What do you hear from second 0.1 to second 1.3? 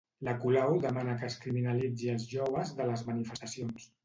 La Colau demana que